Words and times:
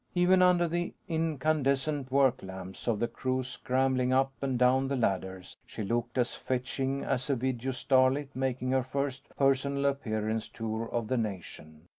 Even 0.15 0.41
under 0.41 0.67
the 0.67 0.95
incandescent 1.07 2.09
work 2.11 2.41
lamps 2.41 2.87
of 2.87 2.97
the 2.99 3.07
crew 3.07 3.43
scrambling 3.43 4.11
up 4.11 4.33
and 4.41 4.57
down 4.57 4.87
the 4.87 4.95
ladders, 4.95 5.57
she 5.67 5.83
looked 5.83 6.17
as 6.17 6.33
fetching 6.33 7.03
as 7.03 7.29
a 7.29 7.35
video 7.35 7.71
starlet 7.71 8.35
making 8.35 8.71
her 8.71 8.81
first 8.81 9.29
personal 9.37 9.85
appearance 9.85 10.47
tour 10.47 10.89
of 10.91 11.07
the 11.07 11.17
nation. 11.17 11.83